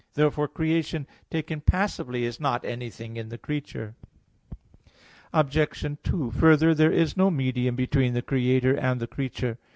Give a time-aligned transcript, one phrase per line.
[0.15, 3.93] Therefore creation taken passively is not anything in the creature.
[5.31, 5.59] Obj.
[6.03, 9.59] 2: Further, there is no medium between the Creator and the creature.